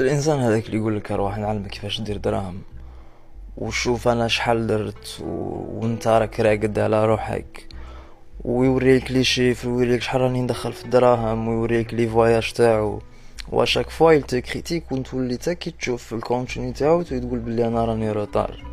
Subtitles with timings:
[0.00, 2.62] الإنسان هذاك اللي يقول لك أروح نعلمك كيفاش دير دراهم؟
[3.56, 5.24] وشوف أنا شحال درت و...
[5.80, 7.68] وأنت راك راقد على روحك.
[8.44, 13.02] ويوريك les chiffres ويوريك شحال راني ندخل في الدراهم ويوريك les voyages تاعو.
[13.52, 17.02] و à chaque fois il te critique وتولي تا كي تشوف في ال contenu تاعو
[17.02, 18.64] تقول بلي أنا راني retard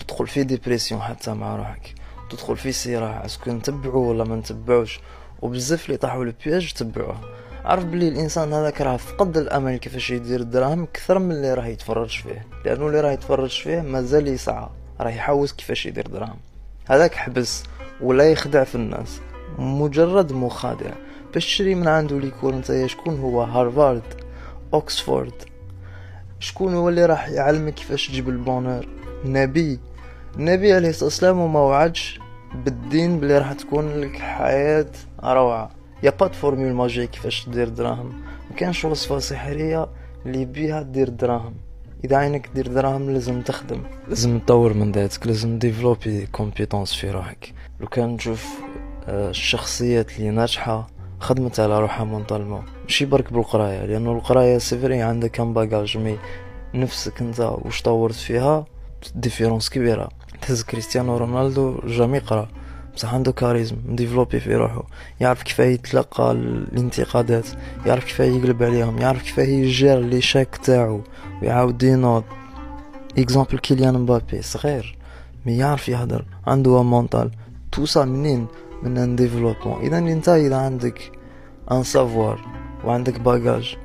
[0.00, 1.94] تدخل في dépression حتى مع روحك.
[2.30, 5.00] تدخل في صراع est-ce que نتبعو ولا ما نتبعوش؟
[5.42, 7.37] وبزاف اللي طاحوا البياج تبعوه.
[7.64, 12.22] عرف بلي الإنسان هذاك راه فقد الأمل كيفاش يدير الدراهم أكثر من اللي راه يتفرج
[12.22, 12.46] فيه.
[12.64, 14.68] لأنه اللي راه يتفرج فيه مازال يسعى
[15.00, 16.38] راه يحوس كيفاش يدير دراهم.
[16.86, 17.62] هذاك حبس
[18.00, 19.20] ولا يخدع في الناس
[19.58, 20.90] مجرد مخادع.
[21.34, 24.02] باش تشري من عنده ليكور نتايا شكون هو؟ هارفارد
[24.74, 25.32] أوكسفورد.
[26.40, 28.86] شكون هو اللي راح يعلمك كيفاش تجيب البونور؟
[29.24, 29.80] نبي.
[30.36, 32.20] النبي عليه الصلاة والسلام وما وعدش
[32.54, 34.86] بالدين بلي راح تكون لك حياة
[35.24, 35.77] روعة.
[36.02, 38.12] y a pas formule magique كيفاش دير دراهم.
[38.50, 39.88] مكانش وصفة سحرية
[40.26, 41.54] اللي بيها دير دراهم.
[42.04, 43.82] إذا عينك دير دراهم لازم تخدم.
[44.08, 47.54] لازم تطور من ذاتك لازم développer compétences في روحك.
[47.80, 48.48] لو كان نشوف
[49.08, 50.86] آه، الشخصيات اللي ناجحة
[51.20, 56.18] خدمت على روحها mentalement ماشي برك بالقراية لأنه القراية c'est vrai عندك comme bagage mais
[56.74, 58.64] نفسك أنت واش طورت فيها؟
[59.14, 60.08] différence كبيرة.
[60.42, 62.48] تهز كريستيانو رونالدو jamais قرأ.
[62.98, 64.82] بصح عنده charisme م développé في روحه
[65.20, 67.46] يعرف كيف يتلقى الانتقادات
[67.86, 71.00] يعرف كيف يقلب عليهم يعرف كيف ي gérer les échecs تاعو
[71.42, 72.24] ويعاود ينوض.
[73.18, 74.96] exemple كيليان مبابي صغير
[75.46, 77.30] mais يعرف يهدر عنده mental
[77.72, 78.46] توصل منين؟
[78.82, 81.12] من un développement إذا أنت إذا عندك
[81.72, 82.40] un savoir
[82.84, 83.76] وعندك bagage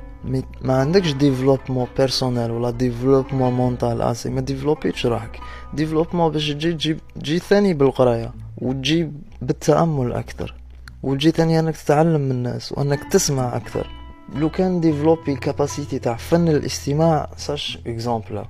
[0.62, 5.40] ما عندكش développement personnel ولا développement mental آسي ما développ يتش روحك.
[5.74, 8.43] développement باش تجي تجي ثاني بالقراية.
[8.58, 9.10] وتجي
[9.42, 10.54] بالتأمل أكثر.
[11.02, 13.86] وتجي ثاني أنك تتعلم من الناس وأنك تسمع أكثر.
[14.34, 18.44] لو كان développer ال capacité تاع فن الاستماع sache exemple.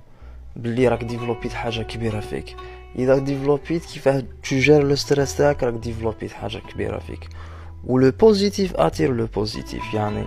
[0.57, 2.57] باللي راك développ يت حاجة كبيرة فيك.
[2.99, 7.29] إذا développ يت كيفاه ت gérer le stress تاعك راك développ يت حاجة كبيرة فيك.
[7.85, 9.95] و le positif attire le positif.
[9.95, 10.25] يعني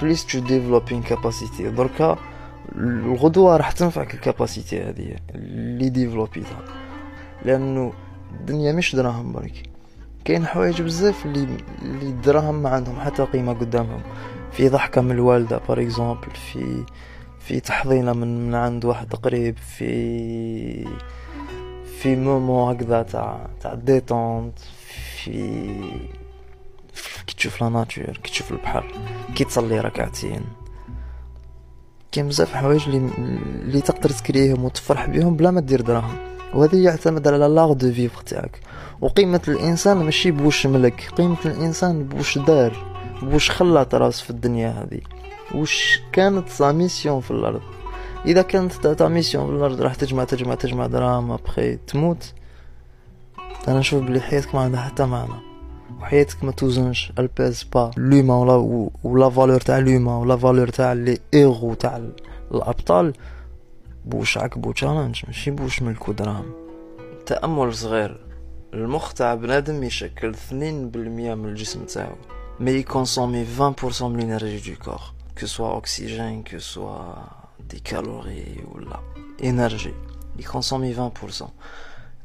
[0.00, 2.18] plus tu développes capacité دركا
[2.76, 6.64] الغدوة راح تنفعك ال capacité هذه اللي développ يتها.
[7.44, 7.92] لأنه
[8.40, 9.62] الدنيا مش دراهم برك.
[10.24, 14.02] كاين حوايج بزاف اللي اللي الدراهم ما عندهم حتى قيمة قدامهم.
[14.52, 16.84] في ضحكة من الوالدة par exemple في
[17.40, 20.84] في تحضينة من من عند واحد قريب في
[22.00, 25.32] في مومو هكذا تاع تاع détente في
[27.26, 28.84] كي تشوف la nature كي تشوف البحر
[29.34, 30.42] كي تصلي ركعتين.
[32.12, 33.10] كاين بزاف حوايج اللي
[33.62, 36.31] اللي تقدر تكريهم وتفرح بهم بلا ما دير دراهم.
[36.54, 38.60] وهذا يعتمد على l'art de vivre تاعك.
[39.00, 41.10] وقيمة الإنسان ماشي بوش ملك.
[41.16, 42.92] قيمة الإنسان بوش دار.
[43.22, 45.00] بوش خلات راس في الدنيا هذه.
[45.54, 47.60] وش كانت sa mission في الأرض.
[48.26, 52.32] إذا كانت ta mission في الأرض راح تجمع تجمع تجمع دراهم ابخي تموت.
[53.68, 55.34] أنا نشوف بلي حياتك ما عندها حتى معنى.
[56.00, 57.12] وحياتك ما توزنش.
[57.18, 58.36] الباز با لوما
[59.04, 62.00] ولا فالور تاع لوما ولا فالور تاع لي ايغو تاع
[62.54, 63.12] الأبطال.
[64.04, 66.52] بوش عكبو تشالنج ماشي بوش ملكو دراهم.
[67.26, 68.20] تأمل صغير
[68.74, 72.16] المخ تاع بنادم يشكل اثنين بالمية من الجسم تاعو.
[72.60, 75.00] مي يكونسومي 20% من الانرجي دو كور
[75.40, 77.14] كو سوا اوكسيجين كو سوا
[77.70, 79.00] دي كالوري ولا
[79.44, 79.94] انرجي
[80.38, 81.10] يكونسومي
[81.40, 81.44] 20%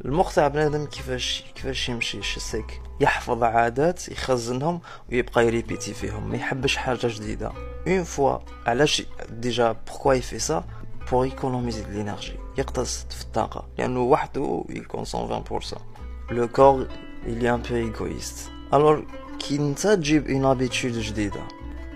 [0.06, 6.30] المخ تاع بنادم كيفاش كيفاش يمشي؟ شسك يحفظ عادات يخزنهم ويبقى يريبيتي فيهم.
[6.30, 7.52] ما يحبش حاجة جديدة.
[7.88, 10.64] اون فوا علاش؟ ديجا بوركوا يفي سا
[11.12, 15.78] بور ايكونوميزي دي لينيرجي يقتصد في الطاقة لأنه وحده يكونسون 20%
[16.32, 16.88] لو كور
[17.26, 19.06] il ان بو ايغويست الور
[19.40, 21.42] كي نتا تجيب اون ابيتود جديده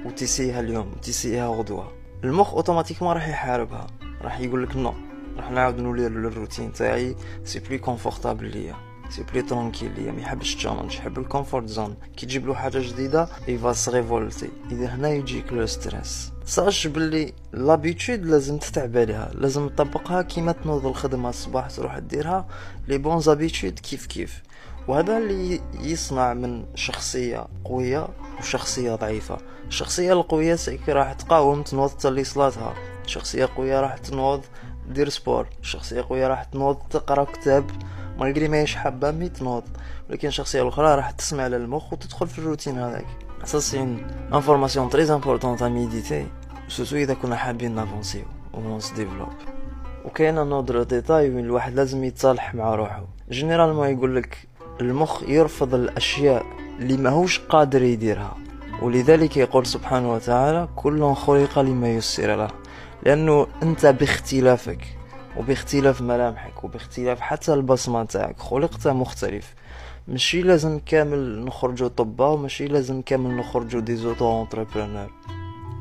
[0.06, 1.92] وتسيها اليوم وتسيها غدوه
[2.24, 3.88] المخ automatiquement راح يحاربها
[4.22, 4.94] راح يقول لك non
[5.38, 8.91] راح نعاود نولي للروتين تاعي c'est plus confortable ليا.
[9.12, 12.54] c'est plus tranquille ليا ما يحبش ال challenge يحب ال comfort zone كي تجيب له
[12.54, 18.58] حاجة جديده il va se révolter اذا هنا يجيك le stress sache باللي l'habitude لازم
[18.58, 22.48] تتعب عليها لازم تطبقها كيما تنوض الخدمه الصباح تروح ديرها
[22.88, 24.42] les bonnes habitudes كيف كيف
[24.88, 28.08] وهذا اللي يصنع من شخصيه قويه
[28.40, 29.38] وشخصيه ضعيفه
[29.68, 32.74] الشخصيه القويه c'est qui راح تقاوم تنوض تلي صلاتها
[33.08, 34.42] شخصيه قويه راح تنوض
[34.90, 37.66] دير sport شخصية قوية راح تنوض تقرا كتاب
[38.18, 39.64] malgré ماهيش حابة mais تنوض
[40.10, 43.06] ولكن الشخصية الأخرى راح تسمع للمخ وتدخل في الروتين هذاك
[43.44, 43.98] ça c'est
[44.34, 46.28] une information très importante à méditer
[46.68, 48.24] dessus اذا كنا حابين ن avancer
[48.54, 49.30] و و développe
[50.06, 54.38] وكاين un autre détail وين الواحد لازم يتصالح مع روحه généralement يقول لك
[54.82, 56.46] المخ يرفض الاشياء
[56.80, 58.38] اللي ماهوش قادر يديرها
[58.82, 62.48] ولذلك يقول سبحانه وتعالى كل خلق لما يسر له
[63.04, 65.01] لأنه انت باختلافك
[65.38, 69.54] وباختلاف ملامحك وباختلاف حتى البصمة تاعك خلقت مختلف.
[70.08, 75.12] ماشي لازم كامل نخرجوا طبا وماشي لازم كامل نخرجوا دي اونتربرونور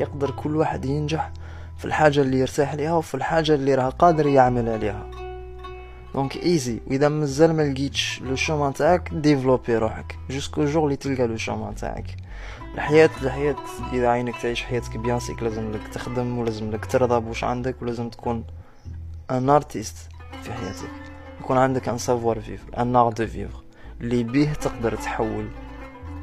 [0.00, 1.32] يقدر كل واحد ينجح
[1.79, 5.11] في الحاجة اللي يرتاح ليها وفي الحاجة اللي راه قادر يعمل عليها.
[6.14, 10.17] donc easy وإذا مازال ما لقيتش le chemin تاعك développer روحك.
[10.31, 12.17] jusqu'au jour اللي تلقى le chemin تاعك.
[12.75, 13.56] الحياة الحياة
[13.93, 18.08] إذا عينك تعيش حياتك bien sûr لازم لك تخدم ولازم لك ترضى بوش عندك ولازم
[18.08, 18.44] تكون
[19.31, 19.96] un artiste
[20.42, 20.90] في حياتك
[21.40, 23.62] يكون عندك un savoir vivre un art de vivre
[24.00, 25.48] اللي بيه تقدر تحول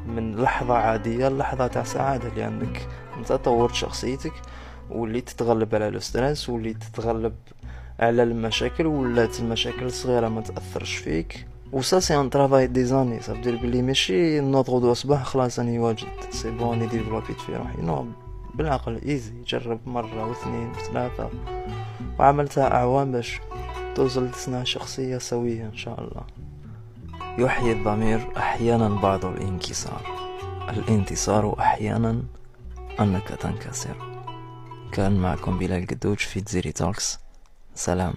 [0.06, 2.28] من لحظة عادية للحظة تاع سعادة.
[2.28, 2.88] لأنك
[3.18, 4.32] أنت طورت شخصيتك
[4.90, 7.34] واللي تتغلب على ال stress واللي تتغلب
[8.00, 11.46] على المشاكل ولات المشاكل الصغيرة ما تأثرش فيك.
[11.72, 15.58] و ça c'est un travail des années ça fait بلي ماشي نوض غدوة صباح خلاص
[15.58, 16.08] راني واجد.
[16.30, 18.06] c'est bon راني développer ت في روحي non
[18.54, 21.30] بالعقل easy جرب مرة واثنين وثلاثة
[22.18, 23.40] وعملتها أعوام باش
[23.94, 26.22] توصل تصنع شخصية سوية إن شاء الله.
[27.38, 30.02] يحيي الضمير أحيانا بعض الانكسار.
[30.68, 32.22] الانتصار أحيانا
[33.00, 33.96] أنك تنكسر.
[34.92, 37.18] كان معكم بلال قدوج في تزيري توكس
[37.74, 38.14] سلام.